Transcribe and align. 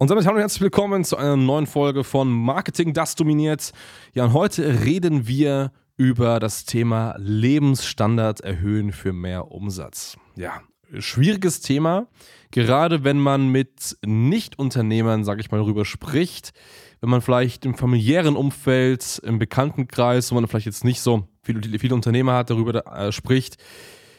Und 0.00 0.10
damit 0.10 0.26
hallo 0.26 0.36
und 0.36 0.42
herzlich 0.42 0.60
willkommen 0.62 1.02
zu 1.02 1.16
einer 1.16 1.36
neuen 1.36 1.66
Folge 1.66 2.04
von 2.04 2.30
Marketing, 2.30 2.92
das 2.92 3.16
dominiert. 3.16 3.72
Ja, 4.14 4.26
und 4.26 4.32
heute 4.32 4.84
reden 4.84 5.26
wir 5.26 5.72
über 5.96 6.38
das 6.38 6.64
Thema 6.64 7.16
Lebensstandard 7.18 8.38
erhöhen 8.38 8.92
für 8.92 9.12
mehr 9.12 9.50
Umsatz. 9.50 10.16
Ja, 10.36 10.62
schwieriges 11.00 11.62
Thema, 11.62 12.06
gerade 12.52 13.02
wenn 13.02 13.18
man 13.18 13.48
mit 13.48 13.98
Nicht-Unternehmern, 14.06 15.24
sag 15.24 15.40
ich 15.40 15.50
mal, 15.50 15.58
darüber 15.58 15.84
spricht. 15.84 16.52
Wenn 17.00 17.10
man 17.10 17.20
vielleicht 17.20 17.66
im 17.66 17.74
familiären 17.74 18.36
Umfeld, 18.36 19.20
im 19.24 19.40
Bekanntenkreis, 19.40 20.30
wo 20.30 20.36
man 20.36 20.46
vielleicht 20.46 20.66
jetzt 20.66 20.84
nicht 20.84 21.00
so 21.00 21.26
viele, 21.42 21.76
viele 21.76 21.96
Unternehmer 21.96 22.34
hat, 22.34 22.50
darüber 22.50 22.86
äh, 22.86 23.10
spricht, 23.10 23.56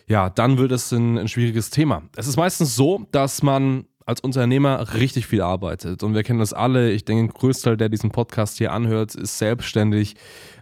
ja, 0.07 0.29
dann 0.29 0.57
wird 0.57 0.73
es 0.73 0.91
ein, 0.91 1.17
ein 1.17 1.29
schwieriges 1.29 1.69
Thema. 1.69 2.01
Es 2.17 2.27
ist 2.27 2.35
meistens 2.35 2.75
so, 2.75 3.07
dass 3.11 3.43
man 3.43 3.85
als 4.09 4.21
Unternehmer 4.21 4.95
richtig 4.95 5.27
viel 5.27 5.41
arbeitet. 5.41 6.01
Und 6.01 6.15
wir 6.15 6.23
kennen 6.23 6.39
das 6.39 6.51
alle. 6.51 6.91
Ich 6.91 7.05
denke, 7.05 7.25
ein 7.25 7.29
Größteil, 7.29 7.77
der 7.77 7.89
diesen 7.89 8.09
Podcast 8.09 8.57
hier 8.57 8.73
anhört, 8.73 9.13
ist 9.13 9.37
selbstständig. 9.37 10.15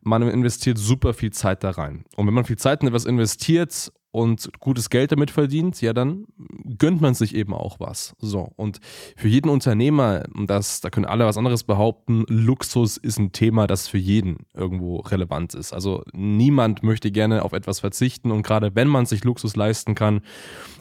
Man 0.04 0.22
investiert 0.22 0.78
super 0.78 1.14
viel 1.14 1.32
Zeit 1.32 1.64
da 1.64 1.72
rein. 1.72 2.04
Und 2.18 2.28
wenn 2.28 2.34
man 2.34 2.44
viel 2.44 2.58
Zeit 2.58 2.82
in 2.82 2.90
etwas 2.90 3.06
investiert 3.06 3.94
und 4.18 4.50
gutes 4.60 4.90
Geld 4.90 5.12
damit 5.12 5.30
verdient, 5.30 5.80
ja, 5.80 5.94
dann 5.94 6.26
gönnt 6.80 7.02
man 7.02 7.14
sich 7.14 7.36
eben 7.36 7.54
auch 7.54 7.80
was. 7.80 8.16
So. 8.18 8.52
Und 8.56 8.80
für 9.16 9.28
jeden 9.28 9.48
Unternehmer, 9.48 10.24
das, 10.48 10.82
da 10.82 10.90
können 10.90 11.06
alle 11.06 11.28
was 11.28 11.38
anderes 11.38 11.64
behaupten, 11.64 12.26
Luxus 12.28 12.98
ist 12.98 13.20
ein 13.20 13.32
Thema, 13.32 13.68
das 13.68 13.88
für 13.88 14.00
jeden 14.00 14.48
irgendwo 14.56 15.02
relevant 15.02 15.54
ist. 15.54 15.72
Also 15.72 16.04
niemand 16.14 16.82
möchte 16.82 17.12
gerne 17.12 17.44
auf 17.44 17.54
etwas 17.54 17.80
verzichten 17.80 18.32
und 18.32 18.42
gerade 18.42 18.74
wenn 18.74 18.88
man 18.88 19.06
sich 19.06 19.24
Luxus 19.24 19.56
leisten 19.56 19.94
kann, 19.94 20.22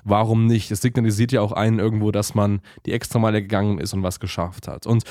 warum 0.03 0.47
nicht? 0.47 0.71
Es 0.71 0.81
signalisiert 0.81 1.31
ja 1.31 1.43
auch 1.43 1.53
einen 1.53 1.78
irgendwo, 1.78 2.12
dass 2.12 2.34
man 2.34 2.62
die 2.87 2.93
Extrameile 2.93 3.43
gegangen 3.43 3.78
ist 3.78 3.93
und 3.93 4.03
was 4.03 4.19
geschafft 4.19 4.67
hat. 4.67 4.87
Und 4.87 5.05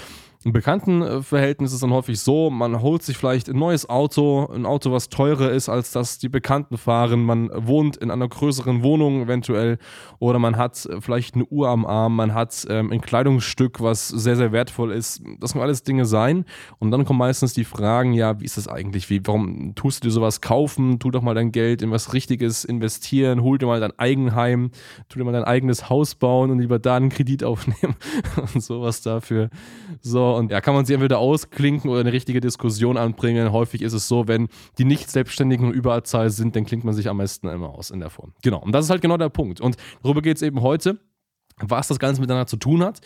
im 0.46 0.54
Bekanntenverhältnis 0.54 1.72
ist 1.72 1.76
es 1.78 1.82
dann 1.82 1.92
häufig 1.92 2.20
so, 2.20 2.52
man 2.52 2.80
holt 2.80 3.02
sich 3.02 3.18
vielleicht 3.18 3.50
ein 3.50 3.58
neues 3.58 3.90
Auto, 3.90 4.46
ein 4.54 4.68
Auto, 4.68 4.92
was 4.92 5.10
teurer 5.10 5.50
ist, 5.50 5.70
als 5.70 5.92
das 5.92 6.20
die 6.20 6.30
Bekannten 6.30 6.78
fahren. 6.78 7.24
Man 7.24 7.50
wohnt 7.52 7.98
in 7.98 8.12
einer 8.12 8.28
größeren 8.28 8.84
Wohnung 8.84 9.24
eventuell 9.24 9.80
oder 10.20 10.38
man 10.38 10.56
hat 10.56 10.88
vielleicht 11.00 11.34
eine 11.34 11.46
Uhr 11.46 11.70
am 11.70 11.84
Arm, 11.84 12.16
man 12.16 12.36
hat 12.36 12.64
ähm, 12.70 12.92
ein 12.92 13.02
Kleidungsstück, 13.02 13.82
was 13.82 14.08
sehr, 14.08 14.36
sehr 14.36 14.52
wertvoll 14.52 14.92
ist. 14.92 15.24
Das 15.40 15.54
können 15.54 15.64
alles 15.64 15.82
Dinge 15.82 16.06
sein. 16.06 16.46
Und 16.78 16.92
dann 16.92 17.06
kommen 17.06 17.18
meistens 17.18 17.56
die 17.56 17.66
Fragen, 17.66 18.14
ja, 18.14 18.40
wie 18.40 18.46
ist 18.46 18.58
das 18.58 18.68
eigentlich? 18.68 19.10
Wie, 19.10 19.26
warum 19.26 19.74
tust 19.74 20.04
du 20.04 20.10
dir 20.10 20.12
sowas 20.12 20.42
kaufen? 20.42 21.00
Tu 21.00 21.10
doch 21.10 21.24
mal 21.24 21.34
dein 21.34 21.54
Geld 21.54 21.82
in 21.82 21.90
was 21.90 22.14
Richtiges 22.14 22.66
investieren, 22.66 23.42
hol 23.42 23.58
dir 23.58 23.66
mal 23.66 23.80
dein 23.80 23.98
Eigenheim, 23.98 24.70
tu 25.10 25.18
dir 25.18 25.26
mal 25.26 25.32
dein 25.32 25.44
eigenes 25.44 25.90
Haus 25.90 26.14
bauen 26.14 26.52
und 26.52 26.60
lieber 26.60 26.78
da 26.78 26.98
einen 26.98 27.10
Kredit 27.10 27.44
aufnehmen 27.44 27.96
und 28.54 28.62
sowas 28.62 29.02
dafür. 29.02 29.50
So, 30.02 30.35
und 30.36 30.52
ja, 30.52 30.62
kann 30.62 30.74
man 30.74 30.86
sie 30.86 30.94
entweder 30.94 31.20
ausklinken 31.20 31.90
oder 31.90 32.02
eine 32.02 32.14
richtige 32.14 32.40
Diskussion 32.40 32.98
anbringen. 32.98 33.52
Häufig 33.52 33.82
ist 33.82 33.94
es 33.94 34.08
so, 34.08 34.28
wenn 34.28 34.48
die 34.78 34.86
Nicht-Selbstständigen 34.86 35.72
Überzahl 35.72 36.30
sind, 36.30 36.56
dann 36.56 36.66
klingt 36.66 36.84
man 36.84 36.94
sich 36.94 37.10
am 37.10 37.18
besten 37.18 37.48
immer 37.48 37.70
aus 37.70 37.92
in 37.92 38.00
der 38.00 38.10
Form. 38.10 38.34
Genau. 38.44 38.60
Und 38.60 38.72
das 38.72 38.86
ist 38.86 38.92
halt 38.92 39.02
genau 39.02 39.18
der 39.18 39.30
Punkt. 39.30 39.62
Und 39.62 39.78
darüber 40.04 40.22
geht 40.22 40.38
es 40.38 40.42
eben 40.42 40.62
heute 40.62 41.00
was 41.58 41.88
das 41.88 42.00
Ganze 42.00 42.22
miteinander 42.22 42.48
zu 42.48 42.58
tun 42.58 42.84
hat. 42.84 43.00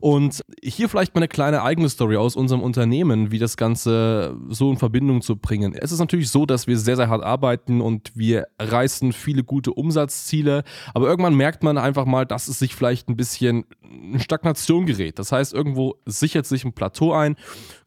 Und 0.00 0.44
hier 0.62 0.88
vielleicht 0.88 1.14
mal 1.14 1.20
eine 1.20 1.28
kleine 1.28 1.62
eigene 1.62 1.88
Story 1.88 2.16
aus 2.16 2.36
unserem 2.36 2.62
Unternehmen, 2.62 3.32
wie 3.32 3.38
das 3.38 3.56
Ganze 3.56 4.36
so 4.48 4.70
in 4.70 4.76
Verbindung 4.76 5.22
zu 5.22 5.36
bringen. 5.36 5.74
Es 5.74 5.92
ist 5.92 5.98
natürlich 5.98 6.30
so, 6.30 6.46
dass 6.46 6.66
wir 6.66 6.78
sehr, 6.78 6.96
sehr 6.96 7.08
hart 7.08 7.24
arbeiten 7.24 7.80
und 7.80 8.12
wir 8.14 8.46
reißen 8.60 9.12
viele 9.12 9.42
gute 9.42 9.72
Umsatzziele, 9.72 10.62
aber 10.94 11.08
irgendwann 11.08 11.34
merkt 11.34 11.62
man 11.62 11.78
einfach 11.78 12.04
mal, 12.04 12.26
dass 12.26 12.48
es 12.48 12.58
sich 12.58 12.74
vielleicht 12.74 13.08
ein 13.08 13.16
bisschen 13.16 13.64
in 13.96 14.20
Stagnation 14.20 14.86
gerät. 14.86 15.18
Das 15.18 15.32
heißt, 15.32 15.52
irgendwo 15.52 15.96
sichert 16.06 16.46
sich 16.46 16.64
ein 16.64 16.72
Plateau 16.72 17.12
ein. 17.12 17.36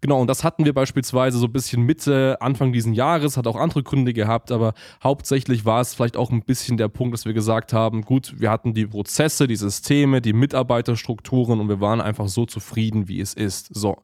Genau, 0.02 0.22
und 0.22 0.28
das 0.28 0.44
hatten 0.44 0.66
wir 0.66 0.74
beispielsweise 0.74 1.38
so 1.38 1.46
ein 1.46 1.52
bisschen 1.52 1.84
Mitte, 1.84 2.38
Anfang 2.42 2.72
diesen 2.72 2.94
Jahres, 2.94 3.38
hat 3.38 3.48
auch 3.48 3.56
andere 3.56 3.84
Gründe 3.84 4.14
gehabt, 4.14 4.52
aber 4.52 4.74
hauptsächlich 5.04 5.66
war 5.66 5.82
es 5.82 5.94
vielleicht 5.94 6.18
auch 6.18 6.32
ein 6.32 6.44
bisschen 6.44 6.78
der 6.78 6.88
Punkt, 6.88 7.14
dass 7.14 7.26
wir 7.26 7.34
gesagt 7.34 7.74
haben, 7.74 8.02
gut, 8.04 8.36
wir 8.38 8.50
hatten 8.50 8.74
die 8.74 8.88
Prozesse, 8.88 9.48
die 9.48 9.56
Systeme, 9.56 10.22
die 10.22 10.34
Mitarbeiterstrukturen 10.34 11.60
und 11.60 11.70
wir 11.70 11.82
waren 11.82 12.02
einfach 12.02 12.28
so 12.28 12.46
zufrieden, 12.46 13.08
wie 13.08 13.20
es 13.22 13.34
ist. 13.34 13.70
So. 13.74 13.98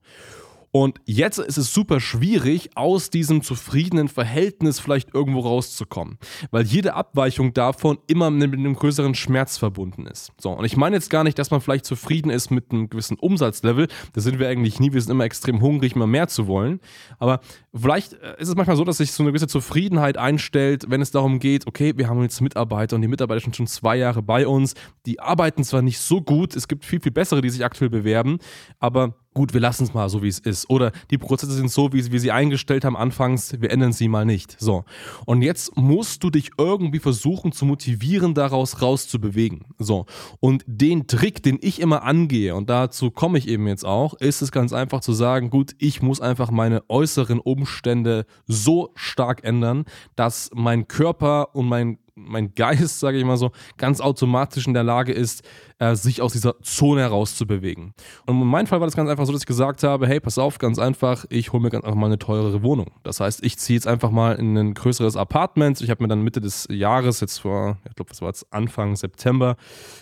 Und 0.75 0.99
jetzt 1.05 1.39
ist 1.39 1.55
es 1.55 1.73
super 1.73 2.01
schwierig, 2.01 2.71
aus 2.75 3.09
diesem 3.09 3.41
zufriedenen 3.41 4.09
Verhältnis 4.09 4.77
vielleicht 4.77 5.15
irgendwo 5.15 5.39
rauszukommen, 5.39 6.17
weil 6.51 6.65
jede 6.65 6.95
Abweichung 6.95 7.53
davon 7.53 7.97
immer 8.07 8.29
mit 8.29 8.53
einem 8.53 8.75
größeren 8.75 9.15
Schmerz 9.15 9.57
verbunden 9.57 10.05
ist. 10.05 10.33
So, 10.37 10.51
und 10.51 10.65
ich 10.65 10.75
meine 10.75 10.97
jetzt 10.97 11.09
gar 11.09 11.23
nicht, 11.23 11.39
dass 11.39 11.49
man 11.49 11.61
vielleicht 11.61 11.85
zufrieden 11.85 12.29
ist 12.29 12.51
mit 12.51 12.73
einem 12.73 12.89
gewissen 12.89 13.17
Umsatzlevel, 13.17 13.87
da 14.11 14.19
sind 14.19 14.37
wir 14.37 14.49
eigentlich 14.49 14.81
nie, 14.81 14.91
wir 14.91 14.99
sind 14.99 15.11
immer 15.11 15.23
extrem 15.23 15.61
hungrig, 15.61 15.95
immer 15.95 16.07
mehr 16.07 16.27
zu 16.27 16.45
wollen, 16.45 16.81
aber 17.19 17.39
vielleicht 17.73 18.11
äh, 18.11 18.35
ist 18.37 18.49
es 18.49 18.55
manchmal 18.57 18.75
so, 18.75 18.83
dass 18.83 18.97
sich 18.97 19.13
so 19.13 19.23
eine 19.23 19.31
gewisse 19.31 19.47
Zufriedenheit 19.47 20.17
einstellt, 20.17 20.87
wenn 20.89 20.99
es 20.99 21.09
darum 21.09 21.39
geht, 21.39 21.67
okay, 21.67 21.93
wir 21.95 22.09
haben 22.09 22.21
jetzt 22.21 22.41
Mitarbeiter 22.41 22.97
und 22.97 23.01
die 23.01 23.07
Mitarbeiter 23.07 23.39
sind 23.39 23.55
schon 23.55 23.67
zwei 23.67 23.95
Jahre 23.95 24.21
bei 24.21 24.45
uns, 24.45 24.73
die 25.05 25.21
arbeiten 25.21 25.63
zwar 25.63 25.81
nicht 25.81 25.99
so 25.99 26.19
gut, 26.21 26.53
es 26.53 26.67
gibt 26.67 26.83
viel, 26.83 26.99
viel 26.99 27.13
bessere, 27.13 27.39
die 27.39 27.49
sich 27.49 27.63
aktuell 27.63 27.89
bewerben, 27.89 28.39
aber 28.79 29.15
gut, 29.35 29.53
wir 29.53 29.61
lassen 29.61 29.83
es 29.83 29.93
mal 29.93 30.09
so, 30.09 30.23
wie 30.23 30.29
es 30.29 30.39
ist. 30.39 30.67
Oder 30.69 30.91
die 31.11 31.19
Prozesse 31.19 31.51
sind 31.51 31.69
so, 31.69 31.93
wie 31.93 32.11
wir 32.11 32.19
sie 32.19 32.31
eingestellt 32.31 32.83
haben 32.85 32.97
anfangs, 32.97 33.61
wir 33.61 33.69
ändern 33.69 33.93
sie 33.93 34.07
mal 34.07 34.25
nicht. 34.25 34.55
So. 34.59 34.85
Und 35.25 35.43
jetzt 35.43 35.77
musst 35.77 36.23
du 36.23 36.31
dich 36.31 36.51
irgendwie 36.57 36.99
versuchen 36.99 37.51
zu 37.51 37.65
motivieren, 37.65 38.33
daraus 38.33 38.81
rauszubewegen. 38.81 39.65
So. 39.77 40.05
Und 40.39 40.63
den 40.65 41.05
Trick, 41.05 41.43
den 41.43 41.59
ich 41.61 41.79
immer 41.81 42.03
angehe, 42.03 42.55
und 42.55 42.69
dazu 42.69 43.11
komme 43.11 43.37
ich 43.37 43.47
eben 43.47 43.67
jetzt 43.67 43.85
auch, 43.85 44.13
ist 44.15 44.41
es 44.41 44.51
ganz 44.51 44.73
einfach 44.73 45.01
zu 45.01 45.11
sagen, 45.13 45.49
gut, 45.49 45.75
ich 45.77 46.01
muss 46.01 46.21
einfach 46.21 46.49
meine 46.49 46.89
äußeren 46.89 47.39
Umstände 47.39 48.25
so 48.47 48.91
stark 48.95 49.43
ändern, 49.43 49.83
dass 50.15 50.49
mein 50.53 50.87
Körper 50.87 51.53
und 51.53 51.67
mein 51.67 51.99
mein 52.15 52.53
Geist, 52.55 52.99
sage 52.99 53.17
ich 53.17 53.25
mal 53.25 53.37
so, 53.37 53.51
ganz 53.77 53.99
automatisch 53.99 54.67
in 54.67 54.73
der 54.73 54.83
Lage 54.83 55.11
ist, 55.11 55.43
äh, 55.79 55.95
sich 55.95 56.21
aus 56.21 56.31
dieser 56.31 56.59
Zone 56.61 57.01
herauszubewegen. 57.01 57.93
Und 58.25 58.41
in 58.41 58.47
meinem 58.47 58.67
Fall 58.67 58.79
war 58.79 58.87
das 58.87 58.95
ganz 58.95 59.09
einfach 59.09 59.25
so, 59.25 59.33
dass 59.33 59.41
ich 59.41 59.47
gesagt 59.47 59.83
habe, 59.83 60.07
hey, 60.07 60.19
pass 60.19 60.37
auf, 60.37 60.57
ganz 60.57 60.79
einfach, 60.79 61.25
ich 61.29 61.51
hole 61.51 61.61
mir 61.61 61.69
ganz 61.69 61.83
einfach 61.83 61.99
mal 61.99 62.07
eine 62.07 62.17
teurere 62.17 62.63
Wohnung. 62.63 62.91
Das 63.03 63.19
heißt, 63.19 63.43
ich 63.43 63.57
ziehe 63.57 63.77
jetzt 63.77 63.87
einfach 63.87 64.11
mal 64.11 64.35
in 64.35 64.57
ein 64.57 64.73
größeres 64.73 65.17
Apartment. 65.17 65.81
Ich 65.81 65.89
habe 65.89 66.03
mir 66.03 66.07
dann 66.07 66.21
Mitte 66.21 66.39
des 66.39 66.67
Jahres, 66.71 67.19
jetzt 67.19 67.39
vor, 67.39 67.77
ich 67.87 67.95
glaube, 67.95 68.09
das 68.09 68.21
war 68.21 68.29
jetzt 68.29 68.51
Anfang 68.51 68.95
September, 68.95 69.57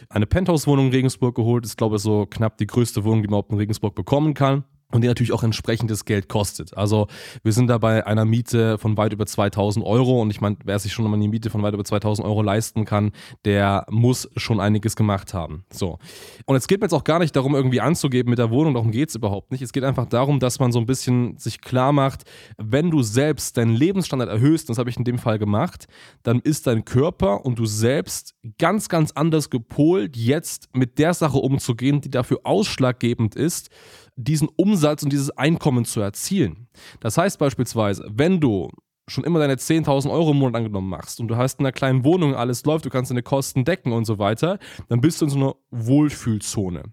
eine 0.10 0.28
Penthouse-Wohnung 0.28 0.88
in 0.88 0.92
Regensburg 0.92 1.36
geholt. 1.36 1.66
Das 1.66 1.72
ist, 1.72 1.78
glaube 1.78 1.96
ich, 1.96 2.02
so 2.04 2.28
knapp 2.28 2.58
die 2.58 2.68
größte 2.68 3.04
Wohnung, 3.04 3.24
die 3.24 3.28
man 3.28 3.40
überhaupt 3.40 3.52
in 3.52 3.58
Regensburg 3.58 3.96
bekommen 3.96 4.34
kann 4.36 4.64
und 4.94 5.02
die 5.02 5.08
natürlich 5.08 5.34
auch 5.34 5.44
entsprechendes 5.44 6.06
Geld 6.06 6.30
kostet. 6.30 6.78
Also 6.78 7.08
wir 7.44 7.52
sind 7.52 7.68
da 7.68 7.78
bei 7.80 8.06
einer 8.06 8.26
Miete 8.26 8.78
von 8.78 8.96
weit 8.96 9.12
über 9.12 9.26
2000 9.26 9.86
Euro 9.86 10.22
und 10.22 10.30
ich 10.30 10.40
meine, 10.40 10.58
wer 10.64 10.78
sich 10.80 10.94
schon 10.94 11.06
mal 11.06 11.14
eine 11.14 11.28
Miete 11.28 11.50
von 11.50 11.64
weit 11.64 11.74
über 11.74 11.84
2000 11.84 12.26
Euro 12.28 12.42
leisten 12.42 12.86
kann, 12.86 13.12
der 13.44 13.86
muss 13.90 14.30
schon 14.38 14.60
einiges 14.60 14.96
gemacht 14.96 15.34
haben. 15.34 15.66
So. 15.72 15.98
Und 16.46 16.56
es 16.56 16.68
geht 16.68 16.80
mir 16.80 16.86
jetzt 16.86 16.94
auch 16.94 17.04
gar 17.04 17.20
nicht 17.20 17.36
darum, 17.36 17.56
irgendwie 17.56 17.82
anzugeben 17.82 18.30
mit 18.30 18.40
der 18.40 18.52
Wohnung, 18.52 18.76
darum 18.76 18.92
geht 18.92 19.10
es 19.10 19.16
überhaupt 19.16 19.52
nicht. 19.52 19.62
Es 19.62 19.74
geht 19.74 19.84
einfach 19.84 20.06
darum, 20.06 20.40
dass 20.40 20.60
man 20.60 20.72
so 20.72 20.80
ein 20.80 20.86
bisschen 20.86 21.38
sich 21.38 21.62
klar 21.62 21.92
macht, 21.92 22.24
wenn 22.58 22.92
du 22.92 23.02
selbst 23.02 23.58
deinen 23.58 23.76
Lebensstandard 23.76 24.30
erhöhst, 24.30 24.70
das 24.70 24.78
habe 24.78 24.90
ich 24.90 24.98
in 24.98 25.04
dem 25.04 25.18
Fall 25.18 25.40
gemacht, 25.40 25.88
dann 26.22 26.40
ist 26.40 26.68
dein 26.68 26.86
Körper 26.86 27.46
und 27.46 27.58
du 27.58 27.66
selbst 27.66 28.36
ganz, 28.60 28.90
ganz 28.90 29.12
anders 29.12 29.50
gepolt, 29.50 30.16
jetzt 30.16 30.70
mit 30.74 31.00
der 31.00 31.14
Sache 31.16 31.38
umzugehen, 31.38 32.02
die 32.02 32.12
dafür 32.12 32.42
ausschlaggebend 32.44 33.36
ist, 33.36 33.70
diesen 34.16 34.50
Umsatz 34.56 35.04
und 35.04 35.12
dieses 35.12 35.32
Einkommen 35.32 35.86
zu 35.86 36.02
erzielen. 36.02 36.68
Das 37.00 37.18
heißt 37.18 37.40
beispielsweise, 37.40 38.06
wenn 38.10 38.40
du 38.40 38.70
schon 39.08 39.24
immer 39.24 39.40
deine 39.40 39.56
10.000 39.56 40.10
Euro 40.10 40.32
im 40.32 40.38
Monat 40.38 40.56
angenommen 40.56 40.90
machst 40.90 41.20
und 41.20 41.28
du 41.28 41.36
hast 41.36 41.60
in 41.60 41.66
einer 41.66 41.74
kleinen 41.74 42.06
Wohnung, 42.06 42.36
alles 42.36 42.64
läuft, 42.64 42.86
du 42.86 42.90
kannst 42.90 43.12
deine 43.12 43.24
Kosten 43.24 43.66
decken 43.66 43.92
und 43.92 44.06
so 44.06 44.18
weiter, 44.18 44.60
dann 44.88 45.02
bist 45.02 45.20
du 45.20 45.26
in 45.26 45.32
so 45.32 45.38
einer 45.38 45.56
Wohlfühlzone. 45.72 46.84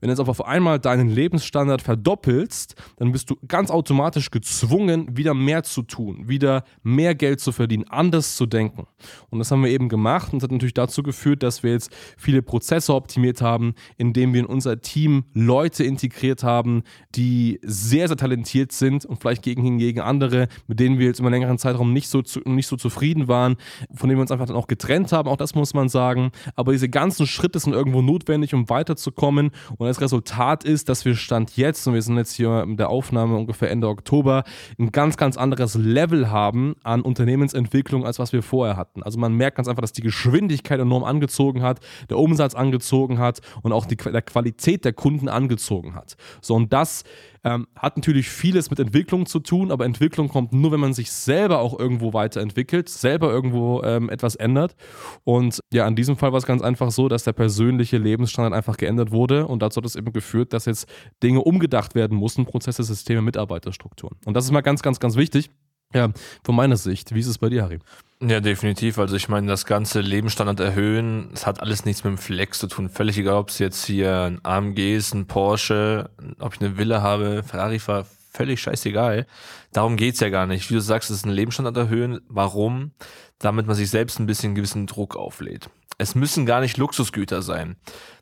Wenn 0.00 0.08
du 0.08 0.08
jetzt 0.08 0.20
aber 0.20 0.30
auf 0.30 0.44
einmal 0.44 0.78
deinen 0.78 1.08
Lebensstandard 1.08 1.82
verdoppelst, 1.82 2.76
dann 2.98 3.10
bist 3.10 3.30
du 3.30 3.36
ganz 3.48 3.70
automatisch 3.70 4.30
gezwungen, 4.30 5.16
wieder 5.16 5.34
mehr 5.34 5.64
zu 5.64 5.82
tun, 5.82 6.28
wieder 6.28 6.62
mehr 6.82 7.14
Geld 7.16 7.40
zu 7.40 7.50
verdienen, 7.50 7.84
anders 7.88 8.36
zu 8.36 8.46
denken. 8.46 8.86
Und 9.30 9.40
das 9.40 9.50
haben 9.50 9.64
wir 9.64 9.70
eben 9.70 9.88
gemacht 9.88 10.32
und 10.32 10.40
das 10.40 10.44
hat 10.44 10.52
natürlich 10.52 10.74
dazu 10.74 11.02
geführt, 11.02 11.42
dass 11.42 11.64
wir 11.64 11.72
jetzt 11.72 11.90
viele 12.16 12.42
Prozesse 12.42 12.94
optimiert 12.94 13.40
haben, 13.40 13.74
indem 13.96 14.32
wir 14.32 14.40
in 14.40 14.46
unser 14.46 14.80
Team 14.80 15.24
Leute 15.32 15.82
integriert 15.82 16.44
haben, 16.44 16.84
die 17.16 17.58
sehr, 17.62 18.06
sehr 18.06 18.16
talentiert 18.16 18.70
sind 18.70 19.04
und 19.04 19.20
vielleicht 19.20 19.42
gegen 19.42 19.62
hingegen 19.62 20.00
andere, 20.00 20.46
mit 20.68 20.78
denen 20.78 20.98
wir 20.98 21.06
jetzt 21.06 21.18
über 21.18 21.28
einen 21.28 21.55
längeren 21.56 21.58
Zeitraum 21.58 21.92
nicht 21.92 22.08
so, 22.08 22.22
zu, 22.22 22.40
nicht 22.44 22.66
so 22.66 22.76
zufrieden 22.76 23.28
waren, 23.28 23.56
von 23.94 24.08
denen 24.08 24.18
wir 24.18 24.22
uns 24.22 24.30
einfach 24.30 24.46
dann 24.46 24.56
auch 24.56 24.66
getrennt 24.66 25.12
haben, 25.12 25.28
auch 25.28 25.36
das 25.36 25.54
muss 25.54 25.74
man 25.74 25.88
sagen. 25.88 26.30
Aber 26.54 26.72
diese 26.72 26.88
ganzen 26.88 27.26
Schritte 27.26 27.58
sind 27.58 27.72
irgendwo 27.72 28.02
notwendig, 28.02 28.54
um 28.54 28.68
weiterzukommen. 28.68 29.50
Und 29.76 29.86
das 29.86 30.00
Resultat 30.00 30.64
ist, 30.64 30.88
dass 30.88 31.04
wir 31.04 31.14
Stand 31.16 31.56
jetzt, 31.56 31.86
und 31.86 31.94
wir 31.94 32.02
sind 32.02 32.16
jetzt 32.16 32.34
hier 32.34 32.66
mit 32.66 32.78
der 32.78 32.90
Aufnahme 32.90 33.36
ungefähr 33.36 33.70
Ende 33.70 33.88
Oktober, 33.88 34.44
ein 34.78 34.92
ganz, 34.92 35.16
ganz 35.16 35.36
anderes 35.36 35.74
Level 35.74 36.30
haben 36.30 36.76
an 36.82 37.02
Unternehmensentwicklung, 37.02 38.04
als 38.04 38.18
was 38.18 38.32
wir 38.32 38.42
vorher 38.42 38.76
hatten. 38.76 39.02
Also 39.02 39.18
man 39.18 39.32
merkt 39.32 39.56
ganz 39.56 39.68
einfach, 39.68 39.82
dass 39.82 39.92
die 39.92 40.02
Geschwindigkeit 40.02 40.80
enorm 40.80 41.04
angezogen 41.04 41.62
hat, 41.62 41.80
der 42.10 42.18
Umsatz 42.18 42.54
angezogen 42.54 43.18
hat 43.18 43.40
und 43.62 43.72
auch 43.72 43.86
die 43.86 43.96
der 43.96 44.22
Qualität 44.22 44.84
der 44.84 44.92
Kunden 44.92 45.28
angezogen 45.28 45.94
hat. 45.94 46.16
So, 46.40 46.54
und 46.54 46.72
das 46.72 47.04
ähm, 47.46 47.68
hat 47.76 47.96
natürlich 47.96 48.28
vieles 48.28 48.70
mit 48.70 48.80
Entwicklung 48.80 49.24
zu 49.24 49.38
tun, 49.38 49.70
aber 49.70 49.84
Entwicklung 49.84 50.28
kommt 50.28 50.52
nur, 50.52 50.72
wenn 50.72 50.80
man 50.80 50.94
sich 50.94 51.12
selber 51.46 51.60
auch 51.60 51.78
irgendwo 51.78 52.12
weiterentwickelt, 52.12 52.88
selber 52.88 53.30
irgendwo 53.30 53.80
ähm, 53.84 54.10
etwas 54.10 54.34
ändert. 54.34 54.74
Und 55.22 55.60
ja, 55.72 55.86
in 55.86 55.94
diesem 55.94 56.16
Fall 56.16 56.32
war 56.32 56.38
es 56.38 56.46
ganz 56.46 56.60
einfach 56.60 56.90
so, 56.90 57.08
dass 57.08 57.22
der 57.22 57.34
persönliche 57.34 57.98
Lebensstandard 57.98 58.52
einfach 58.52 58.76
geändert 58.76 59.12
wurde 59.12 59.46
und 59.46 59.62
dazu 59.62 59.78
hat 59.78 59.86
es 59.86 59.94
eben 59.94 60.12
geführt, 60.12 60.52
dass 60.52 60.64
jetzt 60.64 60.88
Dinge 61.22 61.40
umgedacht 61.40 61.94
werden 61.94 62.18
mussten, 62.18 62.46
Prozesse, 62.46 62.82
Systeme, 62.82 63.22
Mitarbeiterstrukturen. 63.22 64.16
Und 64.24 64.34
das 64.34 64.44
ist 64.44 64.50
mal 64.50 64.60
ganz, 64.60 64.82
ganz, 64.82 64.98
ganz 64.98 65.14
wichtig. 65.16 65.50
Ja, 65.94 66.10
von 66.44 66.56
meiner 66.56 66.76
Sicht. 66.76 67.14
Wie 67.14 67.20
ist 67.20 67.28
es 67.28 67.38
bei 67.38 67.48
dir, 67.48 67.62
Harry? 67.62 67.78
Ja, 68.20 68.40
definitiv. 68.40 68.98
Also 68.98 69.14
ich 69.14 69.28
meine, 69.28 69.46
das 69.46 69.66
ganze 69.66 70.00
Lebensstandard 70.00 70.58
erhöhen, 70.58 71.30
es 71.32 71.46
hat 71.46 71.60
alles 71.60 71.84
nichts 71.84 72.02
mit 72.02 72.10
dem 72.10 72.18
Flex 72.18 72.58
zu 72.58 72.66
tun. 72.66 72.88
Völlig 72.88 73.18
egal, 73.18 73.34
ob 73.34 73.50
es 73.50 73.60
jetzt 73.60 73.86
hier 73.86 74.22
ein 74.22 74.40
AMG 74.42 74.96
ist, 74.96 75.14
ein 75.14 75.26
Porsche, 75.26 76.10
ob 76.40 76.54
ich 76.54 76.60
eine 76.60 76.76
Villa 76.76 77.02
habe, 77.02 77.44
Ferrari 77.44 77.78
fahre, 77.78 78.04
völlig 78.36 78.60
scheißegal. 78.60 79.26
Darum 79.72 79.96
geht's 79.96 80.20
ja 80.20 80.28
gar 80.28 80.46
nicht. 80.46 80.70
Wie 80.70 80.74
du 80.74 80.80
sagst, 80.80 81.10
es 81.10 81.18
ist 81.18 81.26
ein 81.26 81.32
Lebensstandard 81.32 81.76
erhöhen. 81.76 82.20
Warum? 82.28 82.92
Damit 83.38 83.66
man 83.66 83.76
sich 83.76 83.90
selbst 83.90 84.18
ein 84.18 84.26
bisschen 84.26 84.54
gewissen 84.54 84.86
Druck 84.86 85.16
auflädt. 85.16 85.70
Es 85.98 86.14
müssen 86.14 86.46
gar 86.46 86.60
nicht 86.60 86.76
Luxusgüter 86.76 87.42
sein. 87.42 87.76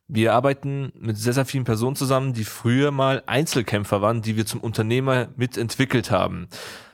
Wir 0.06 0.34
arbeiten 0.34 0.92
mit 0.98 1.16
sehr, 1.16 1.32
sehr 1.32 1.46
vielen 1.46 1.64
Personen 1.64 1.96
zusammen, 1.96 2.34
die 2.34 2.44
früher 2.44 2.90
mal 2.90 3.22
Einzelkämpfer 3.26 4.02
waren, 4.02 4.22
die 4.22 4.36
wir 4.36 4.46
zum 4.46 4.60
Unternehmer 4.60 5.28
mitentwickelt 5.36 6.10
haben. 6.10 6.48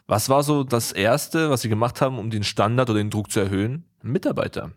Was 0.07 0.29
war 0.29 0.43
so 0.43 0.65
das 0.65 0.93
Erste, 0.93 1.51
was 1.51 1.61
Sie 1.63 1.69
gemacht 1.69 2.01
haben, 2.01 2.19
um 2.19 2.31
den 2.31 2.45
Standard 2.45 2.89
oder 2.89 2.99
den 2.99 3.11
Druck 3.11 3.31
zu 3.31 3.41
erhöhen? 3.41 3.85
Mitarbeiter. 4.03 4.73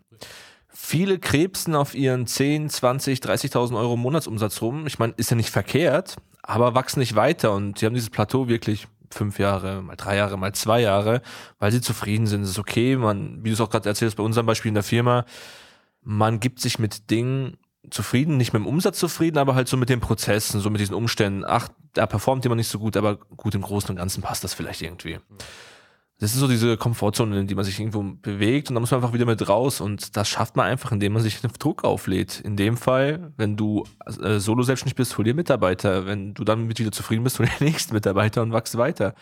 Viele 0.76 1.20
krebsen 1.20 1.76
auf 1.76 1.94
ihren 1.94 2.26
10, 2.26 2.68
20, 2.68 3.20
30.000 3.20 3.78
Euro 3.78 3.96
Monatsumsatz 3.96 4.60
rum. 4.60 4.86
Ich 4.88 4.98
meine, 4.98 5.14
ist 5.16 5.30
ja 5.30 5.36
nicht 5.36 5.50
verkehrt, 5.50 6.16
aber 6.42 6.74
wachsen 6.74 6.98
nicht 6.98 7.14
weiter 7.14 7.52
und 7.52 7.78
sie 7.78 7.86
haben 7.86 7.94
dieses 7.94 8.10
Plateau 8.10 8.48
wirklich 8.48 8.88
fünf 9.10 9.38
Jahre, 9.38 9.82
mal 9.82 9.94
drei 9.94 10.16
Jahre, 10.16 10.36
mal 10.36 10.52
zwei 10.52 10.80
Jahre, 10.80 11.22
weil 11.60 11.70
sie 11.70 11.80
zufrieden 11.80 12.26
sind. 12.26 12.42
Es 12.42 12.50
ist 12.50 12.58
okay. 12.58 12.96
Man, 12.96 13.44
wie 13.44 13.50
du 13.50 13.54
es 13.54 13.60
auch 13.60 13.70
gerade 13.70 13.88
erzählst, 13.88 14.16
bei 14.16 14.24
unserem 14.24 14.46
Beispiel 14.46 14.70
in 14.70 14.74
der 14.74 14.82
Firma, 14.82 15.24
man 16.02 16.40
gibt 16.40 16.60
sich 16.60 16.80
mit 16.80 17.08
Dingen 17.10 17.56
zufrieden, 17.90 18.36
nicht 18.36 18.52
mit 18.52 18.60
dem 18.60 18.66
Umsatz 18.66 18.98
zufrieden, 18.98 19.38
aber 19.38 19.54
halt 19.54 19.68
so 19.68 19.76
mit 19.76 19.88
den 19.88 20.00
Prozessen, 20.00 20.60
so 20.60 20.70
mit 20.70 20.80
diesen 20.80 20.94
Umständen. 20.94 21.44
Ach, 21.46 21.68
da 21.92 22.06
performt 22.06 22.44
jemand 22.44 22.58
nicht 22.58 22.68
so 22.68 22.78
gut, 22.78 22.96
aber 22.96 23.16
gut 23.16 23.54
im 23.54 23.62
Großen 23.62 23.90
und 23.90 23.96
Ganzen 23.96 24.22
passt 24.22 24.42
das 24.42 24.54
vielleicht 24.54 24.82
irgendwie. 24.82 25.18
Das 26.20 26.32
ist 26.32 26.38
so 26.38 26.46
diese 26.46 26.76
Komfortzone, 26.76 27.40
in 27.40 27.48
die 27.48 27.56
man 27.56 27.64
sich 27.64 27.80
irgendwo 27.80 28.02
bewegt 28.22 28.68
und 28.68 28.74
da 28.76 28.80
muss 28.80 28.92
man 28.92 29.02
einfach 29.02 29.14
wieder 29.14 29.26
mit 29.26 29.48
raus 29.48 29.80
und 29.80 30.16
das 30.16 30.28
schafft 30.28 30.54
man 30.54 30.66
einfach, 30.66 30.92
indem 30.92 31.12
man 31.12 31.22
sich 31.22 31.40
Druck 31.58 31.82
auflädt. 31.82 32.40
In 32.40 32.56
dem 32.56 32.76
Fall, 32.76 33.32
wenn 33.36 33.56
du 33.56 33.82
äh, 34.22 34.38
solo 34.38 34.62
selbstständig 34.62 34.94
bist, 34.94 35.18
hol 35.18 35.24
dir 35.24 35.34
Mitarbeiter. 35.34 36.06
Wenn 36.06 36.32
du 36.32 36.44
dann 36.44 36.68
mit 36.68 36.78
wieder 36.78 36.92
zufrieden 36.92 37.24
bist, 37.24 37.38
hol 37.40 37.46
dir 37.46 37.64
nächsten 37.64 37.94
Mitarbeiter 37.94 38.42
und 38.42 38.52
wachst 38.52 38.78
weiter. 38.78 39.14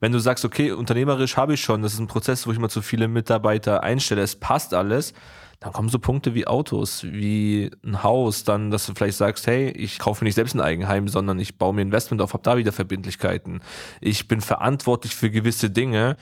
Wenn 0.00 0.10
du 0.10 0.18
sagst, 0.18 0.44
okay, 0.44 0.72
unternehmerisch 0.72 1.36
habe 1.36 1.54
ich 1.54 1.60
schon, 1.60 1.80
das 1.80 1.94
ist 1.94 2.00
ein 2.00 2.08
Prozess, 2.08 2.44
wo 2.46 2.50
ich 2.50 2.58
mal 2.58 2.68
zu 2.68 2.82
viele 2.82 3.06
Mitarbeiter 3.06 3.84
einstelle, 3.84 4.22
es 4.22 4.34
passt 4.34 4.74
alles, 4.74 5.14
dann 5.62 5.72
kommen 5.72 5.88
so 5.88 6.00
Punkte 6.00 6.34
wie 6.34 6.48
Autos, 6.48 7.04
wie 7.04 7.70
ein 7.84 8.02
Haus, 8.02 8.42
dann, 8.42 8.72
dass 8.72 8.86
du 8.86 8.94
vielleicht 8.94 9.16
sagst, 9.16 9.46
hey, 9.46 9.70
ich 9.70 10.00
kaufe 10.00 10.24
nicht 10.24 10.34
selbst 10.34 10.54
ein 10.54 10.60
Eigenheim, 10.60 11.06
sondern 11.06 11.38
ich 11.38 11.56
baue 11.56 11.72
mir 11.72 11.82
Investment 11.82 12.20
auf, 12.20 12.32
habe 12.32 12.42
da 12.42 12.56
wieder 12.56 12.72
Verbindlichkeiten. 12.72 13.60
Ich 14.00 14.26
bin 14.26 14.40
verantwortlich 14.40 15.14
für 15.14 15.30
gewisse 15.30 15.70
Dinge 15.70 16.16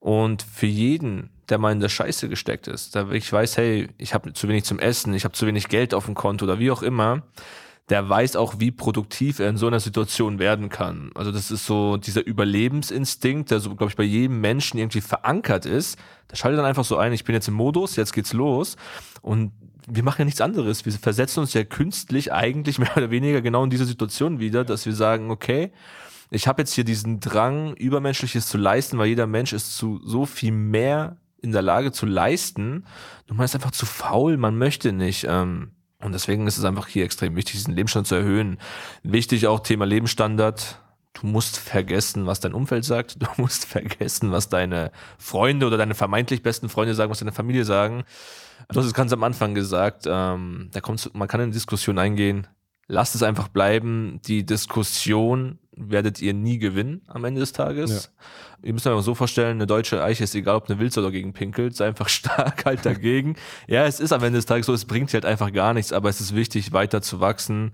und 0.00 0.42
für 0.42 0.66
jeden, 0.66 1.30
der 1.48 1.56
mal 1.56 1.72
in 1.72 1.80
der 1.80 1.88
Scheiße 1.88 2.28
gesteckt 2.28 2.68
ist, 2.68 2.94
da 2.94 3.10
ich 3.10 3.32
weiß, 3.32 3.56
hey, 3.56 3.88
ich 3.96 4.12
habe 4.12 4.34
zu 4.34 4.48
wenig 4.48 4.64
zum 4.64 4.78
Essen, 4.78 5.14
ich 5.14 5.24
habe 5.24 5.32
zu 5.32 5.46
wenig 5.46 5.68
Geld 5.68 5.94
auf 5.94 6.04
dem 6.04 6.14
Konto 6.14 6.44
oder 6.44 6.58
wie 6.58 6.70
auch 6.70 6.82
immer, 6.82 7.22
der 7.90 8.08
weiß 8.08 8.36
auch, 8.36 8.54
wie 8.58 8.70
produktiv 8.70 9.40
er 9.40 9.50
in 9.50 9.58
so 9.58 9.66
einer 9.66 9.80
Situation 9.80 10.38
werden 10.38 10.70
kann. 10.70 11.10
Also 11.14 11.30
das 11.30 11.50
ist 11.50 11.66
so 11.66 11.98
dieser 11.98 12.26
Überlebensinstinkt, 12.26 13.50
der 13.50 13.60
so, 13.60 13.74
glaube 13.74 13.90
ich, 13.90 13.96
bei 13.96 14.04
jedem 14.04 14.40
Menschen 14.40 14.78
irgendwie 14.78 15.02
verankert 15.02 15.66
ist. 15.66 15.98
Der 16.30 16.36
schaltet 16.36 16.58
dann 16.58 16.66
einfach 16.66 16.84
so 16.84 16.96
ein, 16.96 17.12
ich 17.12 17.24
bin 17.24 17.34
jetzt 17.34 17.48
im 17.48 17.54
Modus, 17.54 17.96
jetzt 17.96 18.14
geht's 18.14 18.32
los. 18.32 18.76
Und 19.20 19.52
wir 19.86 20.02
machen 20.02 20.20
ja 20.20 20.24
nichts 20.24 20.40
anderes. 20.40 20.86
Wir 20.86 20.92
versetzen 20.92 21.40
uns 21.40 21.52
ja 21.52 21.62
künstlich 21.64 22.32
eigentlich 22.32 22.78
mehr 22.80 22.96
oder 22.96 23.10
weniger 23.10 23.42
genau 23.42 23.64
in 23.64 23.70
diese 23.70 23.84
Situation 23.84 24.40
wieder, 24.40 24.64
dass 24.64 24.86
wir 24.86 24.94
sagen, 24.94 25.30
okay, 25.30 25.70
ich 26.30 26.48
habe 26.48 26.62
jetzt 26.62 26.72
hier 26.72 26.84
diesen 26.84 27.20
Drang, 27.20 27.74
Übermenschliches 27.74 28.48
zu 28.48 28.56
leisten, 28.56 28.96
weil 28.96 29.08
jeder 29.08 29.26
Mensch 29.26 29.52
ist 29.52 29.76
zu 29.76 30.00
so 30.02 30.24
viel 30.24 30.52
mehr 30.52 31.18
in 31.42 31.52
der 31.52 31.60
Lage 31.60 31.92
zu 31.92 32.06
leisten. 32.06 32.86
Man 33.28 33.44
ist 33.44 33.54
einfach 33.54 33.72
zu 33.72 33.84
faul, 33.84 34.38
man 34.38 34.56
möchte 34.56 34.92
nicht. 34.92 35.26
Ähm, 35.28 35.73
und 36.04 36.12
deswegen 36.12 36.46
ist 36.46 36.58
es 36.58 36.64
einfach 36.64 36.86
hier 36.86 37.04
extrem 37.04 37.34
wichtig, 37.34 37.54
diesen 37.54 37.74
Lebensstandard 37.74 38.08
zu 38.08 38.14
erhöhen. 38.16 38.58
Wichtig 39.02 39.46
auch 39.46 39.60
Thema 39.60 39.86
Lebensstandard. 39.86 40.78
Du 41.14 41.26
musst 41.26 41.56
vergessen, 41.56 42.26
was 42.26 42.40
dein 42.40 42.52
Umfeld 42.52 42.84
sagt. 42.84 43.22
Du 43.22 43.26
musst 43.38 43.64
vergessen, 43.64 44.30
was 44.30 44.50
deine 44.50 44.92
Freunde 45.16 45.66
oder 45.66 45.78
deine 45.78 45.94
vermeintlich 45.94 46.42
besten 46.42 46.68
Freunde 46.68 46.94
sagen, 46.94 47.10
was 47.10 47.20
deine 47.20 47.32
Familie 47.32 47.64
sagen. 47.64 48.04
Du 48.68 48.78
hast 48.78 48.86
es 48.86 48.92
ganz 48.92 49.12
am 49.14 49.24
Anfang 49.24 49.54
gesagt, 49.54 50.04
ähm, 50.06 50.68
da 50.72 50.80
kommt, 50.80 51.14
man 51.14 51.26
kann 51.26 51.40
in 51.40 51.52
Diskussion 51.52 51.98
eingehen. 51.98 52.46
Lasst 52.86 53.14
es 53.14 53.22
einfach 53.22 53.48
bleiben. 53.48 54.20
Die 54.26 54.44
Diskussion 54.44 55.58
werdet 55.76 56.20
ihr 56.22 56.34
nie 56.34 56.58
gewinnen 56.58 57.02
am 57.06 57.24
Ende 57.24 57.40
des 57.40 57.52
Tages. 57.52 58.10
Ja. 58.60 58.66
Ihr 58.68 58.72
müsst 58.72 58.86
euch 58.86 59.02
so 59.02 59.14
vorstellen, 59.14 59.56
eine 59.56 59.66
deutsche 59.66 60.02
Eiche 60.02 60.24
ist 60.24 60.34
egal, 60.34 60.56
ob 60.56 60.68
eine 60.68 60.78
Wilze 60.78 61.02
dagegen 61.02 61.32
pinkelt, 61.32 61.76
sei 61.76 61.86
einfach 61.88 62.08
stark 62.10 62.64
halt 62.64 62.86
dagegen. 62.86 63.36
ja, 63.66 63.84
es 63.86 64.00
ist 64.00 64.12
am 64.12 64.22
Ende 64.22 64.38
des 64.38 64.46
Tages 64.46 64.66
so, 64.66 64.72
es 64.72 64.84
bringt 64.84 65.12
halt 65.12 65.24
einfach 65.24 65.52
gar 65.52 65.74
nichts, 65.74 65.92
aber 65.92 66.08
es 66.08 66.20
ist 66.20 66.34
wichtig, 66.34 66.72
weiter 66.72 67.02
zu 67.02 67.20
wachsen 67.20 67.72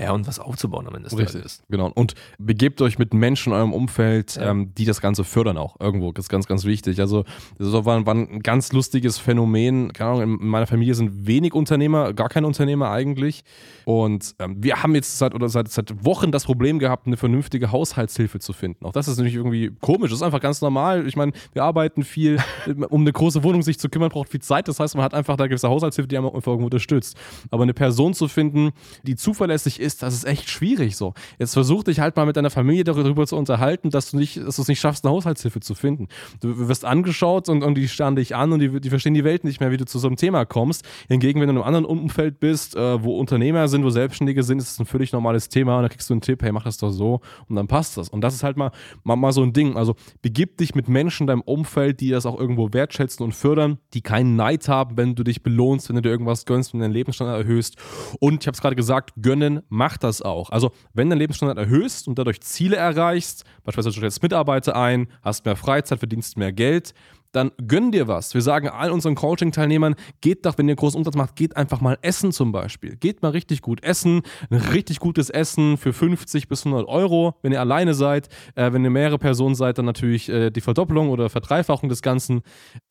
ja, 0.00 0.12
und 0.12 0.26
was 0.26 0.38
aufzubauen 0.38 0.86
am 0.88 0.94
Ende 0.94 1.10
des 1.10 1.18
Richtig, 1.18 1.42
Tages. 1.42 1.62
Genau. 1.68 1.90
Und 1.94 2.14
begebt 2.38 2.80
euch 2.80 2.98
mit 2.98 3.12
Menschen 3.12 3.52
in 3.52 3.58
eurem 3.58 3.74
Umfeld, 3.74 4.36
ja. 4.36 4.50
ähm, 4.50 4.72
die 4.74 4.86
das 4.86 5.02
Ganze 5.02 5.22
fördern 5.22 5.58
auch 5.58 5.78
irgendwo. 5.80 6.12
Das 6.12 6.24
ist 6.24 6.28
ganz, 6.30 6.46
ganz 6.46 6.64
wichtig. 6.64 6.98
Also, 6.98 7.24
das 7.58 7.72
war, 7.72 8.06
war 8.06 8.14
ein 8.14 8.40
ganz 8.40 8.72
lustiges 8.72 9.18
Phänomen. 9.18 9.92
Keine 9.92 10.10
Ahnung, 10.10 10.40
in 10.40 10.46
meiner 10.46 10.66
Familie 10.66 10.94
sind 10.94 11.26
wenig 11.26 11.52
Unternehmer, 11.52 12.14
gar 12.14 12.30
keine 12.30 12.46
Unternehmer 12.46 12.90
eigentlich. 12.90 13.44
Und 13.84 14.34
ähm, 14.38 14.56
wir 14.62 14.82
haben 14.82 14.94
jetzt 14.94 15.18
seit, 15.18 15.34
oder 15.34 15.50
seit, 15.50 15.68
seit 15.68 16.04
Wochen 16.06 16.32
das 16.32 16.44
Problem 16.44 16.78
gehabt, 16.78 17.06
eine 17.06 17.18
vernünftige 17.18 17.70
Haushaltshilfe 17.70 18.38
zu 18.38 18.54
finden. 18.54 18.86
Auch 18.86 18.92
das 18.92 19.08
ist 19.08 19.18
nämlich 19.18 19.34
irgendwie 19.34 19.72
komisch. 19.82 20.10
Das 20.10 20.20
ist 20.20 20.22
einfach 20.22 20.40
ganz 20.40 20.62
normal. 20.62 21.06
Ich 21.06 21.16
meine, 21.16 21.32
wir 21.52 21.64
arbeiten 21.64 22.02
viel, 22.02 22.38
um 22.88 23.02
eine 23.02 23.12
große 23.12 23.44
Wohnung 23.44 23.60
sich 23.60 23.78
zu 23.78 23.90
kümmern, 23.90 24.08
braucht 24.08 24.30
viel 24.30 24.40
Zeit. 24.40 24.68
Das 24.68 24.80
heißt, 24.80 24.94
man 24.94 25.04
hat 25.04 25.12
einfach 25.12 25.36
da 25.36 25.48
gewisse 25.48 25.68
Haushaltshilfe, 25.68 26.08
die 26.08 26.16
einem 26.16 26.28
irgendwo 26.28 26.52
unterstützt. 26.52 27.14
Aber 27.50 27.64
eine 27.64 27.74
Person 27.74 28.14
zu 28.14 28.26
finden, 28.26 28.70
die 29.02 29.16
zuverlässig 29.16 29.81
ist, 29.82 30.02
das 30.02 30.14
ist 30.14 30.24
echt 30.24 30.48
schwierig 30.48 30.96
so. 30.96 31.14
Jetzt 31.38 31.54
versuch 31.54 31.84
dich 31.84 32.00
halt 32.00 32.16
mal 32.16 32.26
mit 32.26 32.36
deiner 32.36 32.50
Familie 32.50 32.84
darüber 32.84 33.26
zu 33.26 33.36
unterhalten, 33.36 33.90
dass 33.90 34.10
du 34.10 34.18
nicht, 34.18 34.38
dass 34.38 34.56
du 34.56 34.62
es 34.62 34.68
nicht 34.68 34.80
schaffst, 34.80 35.04
eine 35.04 35.12
Haushaltshilfe 35.14 35.60
zu 35.60 35.74
finden. 35.74 36.08
Du 36.40 36.68
wirst 36.68 36.84
angeschaut 36.84 37.48
und, 37.48 37.62
und 37.62 37.74
die 37.74 37.88
starren 37.88 38.16
dich 38.16 38.34
an 38.34 38.52
und 38.52 38.60
die, 38.60 38.80
die 38.80 38.90
verstehen 38.90 39.14
die 39.14 39.24
Welt 39.24 39.44
nicht 39.44 39.60
mehr, 39.60 39.70
wie 39.70 39.76
du 39.76 39.84
zu 39.84 39.98
so 39.98 40.06
einem 40.06 40.16
Thema 40.16 40.44
kommst. 40.44 40.84
Hingegen, 41.08 41.40
wenn 41.40 41.48
du 41.48 41.54
in 41.54 41.58
einem 41.58 41.66
anderen 41.66 41.84
Umfeld 41.84 42.40
bist, 42.40 42.76
äh, 42.76 43.02
wo 43.02 43.18
Unternehmer 43.18 43.68
sind, 43.68 43.84
wo 43.84 43.90
Selbstständige 43.90 44.42
sind, 44.42 44.58
ist 44.58 44.72
es 44.72 44.78
ein 44.78 44.86
völlig 44.86 45.12
normales 45.12 45.48
Thema 45.48 45.76
und 45.76 45.82
dann 45.82 45.90
kriegst 45.90 46.08
du 46.08 46.14
einen 46.14 46.20
Tipp, 46.20 46.42
hey, 46.42 46.52
mach 46.52 46.64
das 46.64 46.78
doch 46.78 46.90
so 46.90 47.20
und 47.48 47.56
dann 47.56 47.66
passt 47.66 47.96
das. 47.96 48.08
Und 48.08 48.20
das 48.22 48.34
ist 48.34 48.42
halt 48.42 48.56
mal, 48.56 48.70
mal, 49.04 49.16
mal 49.16 49.32
so 49.32 49.42
ein 49.42 49.52
Ding. 49.52 49.76
Also 49.76 49.94
begib 50.22 50.56
dich 50.58 50.74
mit 50.74 50.88
Menschen 50.88 51.24
in 51.24 51.26
deinem 51.28 51.42
Umfeld, 51.42 52.00
die 52.00 52.10
das 52.10 52.26
auch 52.26 52.38
irgendwo 52.38 52.72
wertschätzen 52.72 53.24
und 53.24 53.32
fördern, 53.32 53.78
die 53.94 54.00
keinen 54.00 54.36
Neid 54.36 54.68
haben, 54.68 54.96
wenn 54.96 55.14
du 55.14 55.24
dich 55.24 55.42
belohnst, 55.42 55.88
wenn 55.88 55.96
du 55.96 56.02
dir 56.02 56.10
irgendwas 56.10 56.44
gönnst, 56.44 56.72
wenn 56.72 56.80
du 56.80 56.84
deinen 56.84 56.92
Lebensstandard 56.92 57.42
erhöhst. 57.42 57.76
Und 58.20 58.42
ich 58.42 58.46
habe 58.46 58.54
es 58.54 58.60
gerade 58.60 58.76
gesagt, 58.76 59.12
gönnen 59.20 59.62
mach 59.72 59.96
das 59.96 60.20
auch. 60.22 60.50
Also, 60.50 60.70
wenn 60.92 61.08
dein 61.08 61.18
Lebensstandard 61.18 61.58
erhöhst 61.58 62.06
und 62.06 62.18
dadurch 62.18 62.40
Ziele 62.42 62.76
erreichst, 62.76 63.44
beispielsweise 63.64 63.94
du 63.94 64.00
stellst 64.00 64.22
Mitarbeiter 64.22 64.76
ein, 64.76 65.08
hast 65.22 65.44
mehr 65.46 65.56
Freizeit, 65.56 65.98
verdienst 65.98 66.36
mehr 66.36 66.52
Geld, 66.52 66.94
dann 67.32 67.50
gönn 67.66 67.92
dir 67.92 68.08
was. 68.08 68.34
Wir 68.34 68.42
sagen 68.42 68.68
all 68.68 68.90
unseren 68.90 69.14
Coaching-Teilnehmern, 69.14 69.94
geht 70.20 70.46
doch, 70.46 70.58
wenn 70.58 70.68
ihr 70.68 70.76
großen 70.76 70.98
Umsatz 70.98 71.14
macht, 71.14 71.34
geht 71.36 71.56
einfach 71.56 71.80
mal 71.80 71.98
essen 72.02 72.30
zum 72.30 72.52
Beispiel. 72.52 72.96
Geht 72.96 73.22
mal 73.22 73.30
richtig 73.30 73.62
gut 73.62 73.82
essen, 73.82 74.22
ein 74.50 74.58
richtig 74.58 75.00
gutes 75.00 75.30
Essen 75.30 75.76
für 75.78 75.92
50 75.92 76.48
bis 76.48 76.64
100 76.64 76.86
Euro, 76.86 77.34
wenn 77.42 77.52
ihr 77.52 77.60
alleine 77.60 77.94
seid. 77.94 78.28
Äh, 78.54 78.72
wenn 78.72 78.84
ihr 78.84 78.90
mehrere 78.90 79.18
Personen 79.18 79.54
seid, 79.54 79.78
dann 79.78 79.86
natürlich 79.86 80.28
äh, 80.28 80.50
die 80.50 80.60
Verdoppelung 80.60 81.08
oder 81.08 81.30
Verdreifachung 81.30 81.88
des 81.88 82.02
Ganzen 82.02 82.42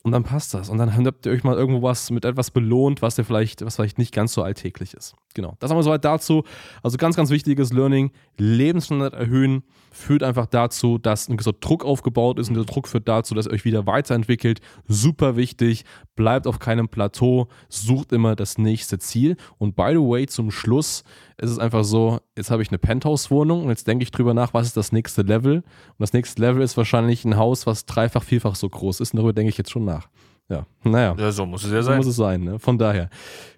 und 0.03 0.11
dann 0.11 0.23
passt 0.23 0.53
das. 0.53 0.69
Und 0.69 0.79
dann 0.79 0.93
habt 0.93 1.25
ihr 1.25 1.31
euch 1.31 1.43
mal 1.43 1.55
irgendwo 1.55 1.83
was 1.83 2.09
mit 2.09 2.25
etwas 2.25 2.51
belohnt, 2.51 3.01
was 3.01 3.17
ihr 3.17 3.25
vielleicht, 3.25 3.63
was 3.63 3.75
vielleicht 3.75 3.99
nicht 3.99 4.13
ganz 4.13 4.33
so 4.33 4.41
alltäglich 4.41 4.93
ist. 4.93 5.15
Genau. 5.33 5.55
Das 5.59 5.69
haben 5.69 5.77
wir 5.77 5.83
soweit 5.83 6.03
dazu. 6.03 6.43
Also 6.81 6.97
ganz, 6.97 7.15
ganz 7.15 7.29
wichtiges 7.29 7.71
Learning. 7.71 8.11
Lebensstandard 8.37 9.13
erhöhen 9.13 9.63
führt 9.91 10.23
einfach 10.23 10.45
dazu, 10.45 10.97
dass 10.97 11.29
ein 11.29 11.37
gewisser 11.37 11.53
Druck 11.53 11.85
aufgebaut 11.85 12.39
ist 12.39 12.47
und 12.47 12.55
dieser 12.55 12.65
Druck 12.65 12.87
führt 12.87 13.07
dazu, 13.07 13.35
dass 13.35 13.45
ihr 13.45 13.51
euch 13.51 13.65
wieder 13.65 13.85
weiterentwickelt. 13.85 14.30
Super 14.87 15.35
wichtig. 15.35 15.85
Bleibt 16.15 16.47
auf 16.47 16.59
keinem 16.59 16.89
Plateau. 16.89 17.47
Sucht 17.69 18.11
immer 18.11 18.35
das 18.35 18.57
nächste 18.57 18.99
Ziel. 18.99 19.37
Und 19.57 19.75
by 19.75 19.89
the 19.91 19.97
way, 19.97 20.27
zum 20.27 20.51
Schluss 20.51 21.03
ist 21.37 21.51
es 21.51 21.59
einfach 21.59 21.83
so, 21.83 22.19
jetzt 22.37 22.51
habe 22.51 22.61
ich 22.61 22.69
eine 22.69 22.77
Penthouse-Wohnung 22.77 23.63
und 23.63 23.69
jetzt 23.69 23.87
denke 23.87 24.03
ich 24.03 24.11
drüber 24.11 24.33
nach, 24.33 24.53
was 24.53 24.67
ist 24.67 24.77
das 24.77 24.91
nächste 24.91 25.21
Level? 25.23 25.57
Und 25.57 25.99
das 25.99 26.13
nächste 26.13 26.41
Level 26.41 26.61
ist 26.61 26.77
wahrscheinlich 26.77 27.25
ein 27.25 27.37
Haus, 27.37 27.65
was 27.65 27.85
dreifach, 27.85 28.23
vierfach 28.23 28.55
so 28.55 28.69
groß 28.69 28.99
ist. 28.99 29.13
Und 29.13 29.17
darüber 29.17 29.33
denke 29.33 29.49
ich 29.49 29.57
jetzt 29.57 29.71
schon 29.71 29.85
nach. 29.85 30.09
Ja, 30.49 30.65
naja. 30.83 31.15
Ja, 31.17 31.31
so 31.31 31.45
muss 31.45 31.63
es 31.63 31.71
ja 31.71 31.81
sein. 31.81 31.93
So 31.93 31.97
muss 31.97 32.07
es 32.07 32.15
sein, 32.15 32.43
ne? 32.43 32.59
Von 32.59 32.77
daher. 32.77 33.09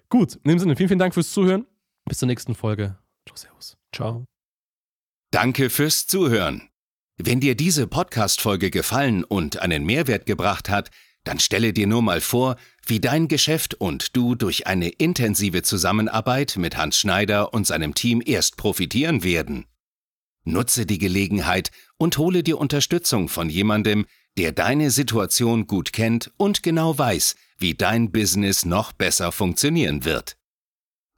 Gut, 0.08 0.36
in 0.36 0.50
dem 0.50 0.58
Sinne, 0.58 0.76
vielen, 0.76 0.88
vielen 0.88 0.98
Dank 0.98 1.14
fürs 1.14 1.32
Zuhören. 1.32 1.66
Bis 2.06 2.18
zur 2.18 2.28
nächsten 2.28 2.54
Folge. 2.54 2.96
Ciao, 3.26 3.36
Servus. 3.36 3.76
Ciao. 3.92 4.24
Danke 5.30 5.70
fürs 5.70 6.06
Zuhören. 6.06 6.68
Wenn 7.16 7.38
dir 7.38 7.54
diese 7.54 7.86
Podcast-Folge 7.86 8.70
gefallen 8.70 9.22
und 9.22 9.58
einen 9.60 9.84
Mehrwert 9.84 10.26
gebracht 10.26 10.68
hat, 10.68 10.90
dann 11.22 11.38
stelle 11.38 11.72
dir 11.72 11.86
nur 11.86 12.02
mal 12.02 12.20
vor, 12.20 12.56
wie 12.84 12.98
dein 13.00 13.28
Geschäft 13.28 13.74
und 13.74 14.16
du 14.16 14.34
durch 14.34 14.66
eine 14.66 14.88
intensive 14.88 15.62
Zusammenarbeit 15.62 16.56
mit 16.56 16.76
Hans 16.76 16.98
Schneider 16.98 17.54
und 17.54 17.66
seinem 17.66 17.94
Team 17.94 18.20
erst 18.24 18.56
profitieren 18.56 19.22
werden. 19.22 19.66
Nutze 20.44 20.86
die 20.86 20.98
Gelegenheit 20.98 21.70
und 21.96 22.18
hole 22.18 22.42
dir 22.42 22.58
Unterstützung 22.58 23.28
von 23.28 23.48
jemandem, 23.48 24.06
der 24.36 24.52
deine 24.52 24.90
Situation 24.90 25.66
gut 25.66 25.92
kennt 25.92 26.32
und 26.36 26.62
genau 26.62 26.98
weiß, 26.98 27.36
wie 27.58 27.74
dein 27.74 28.10
Business 28.10 28.66
noch 28.66 28.92
besser 28.92 29.32
funktionieren 29.32 30.04
wird. 30.04 30.36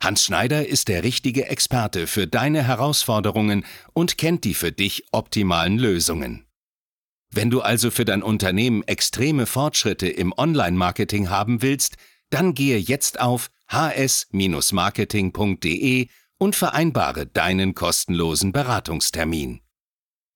Hans 0.01 0.25
Schneider 0.25 0.67
ist 0.67 0.89
der 0.89 1.03
richtige 1.03 1.47
Experte 1.47 2.07
für 2.07 2.27
deine 2.27 2.67
Herausforderungen 2.67 3.65
und 3.93 4.17
kennt 4.19 4.45
die 4.45 4.55
für 4.55 4.73
dich 4.73 5.05
optimalen 5.13 5.79
Lösungen. 5.79 6.47
Wenn 7.33 7.51
du 7.51 7.61
also 7.61 7.91
für 7.91 8.05
dein 8.05 8.23
Unternehmen 8.23 8.85
extreme 8.85 9.47
Fortschritte 9.47 10.09
im 10.09 10.33
Online-Marketing 10.37 11.29
haben 11.29 11.61
willst, 11.63 11.97
dann 12.31 12.55
gehe 12.55 12.79
jetzt 12.79 13.21
auf 13.21 13.51
hs-marketing.de 13.69 16.09
und 16.39 16.57
vereinbare 16.57 17.27
deinen 17.27 17.75
kostenlosen 17.75 18.53
Beratungstermin. 18.53 19.61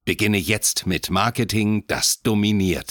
Beginne 0.04 0.38
jetzt 0.38 0.86
mit 0.86 1.10
Marketing, 1.10 1.86
das 1.86 2.22
dominiert. 2.22 2.88